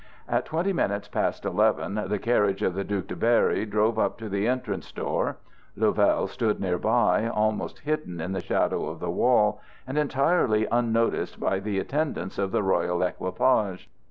[0.27, 4.29] At twenty minutes past eleven the carriage of the Duc de Berry drove up to
[4.29, 5.37] the entrance door.
[5.77, 11.39] Louvel stood near by, almost hidden in the shadow of the wall, and entirely unnoticed
[11.39, 13.91] by the attendants of the royal equipage.